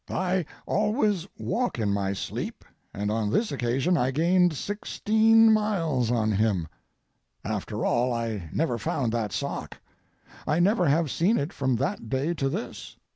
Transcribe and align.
I 0.09 0.47
always 0.65 1.27
walk 1.37 1.77
in 1.77 1.93
my 1.93 2.13
sleep, 2.13 2.65
and 2.91 3.11
on 3.11 3.29
this 3.29 3.51
occasion 3.51 3.99
I 3.99 4.09
gained 4.09 4.53
sixteen 4.55 5.53
miles 5.53 6.09
on 6.09 6.31
him. 6.31 6.67
After 7.45 7.85
all, 7.85 8.11
I 8.11 8.49
never 8.51 8.79
found 8.79 9.11
that 9.11 9.31
sock. 9.31 9.77
I 10.47 10.59
never 10.59 10.87
have 10.87 11.11
seen 11.11 11.37
it 11.37 11.53
from 11.53 11.75
that 11.75 12.09
day 12.09 12.33
to 12.33 12.49
this. 12.49 12.97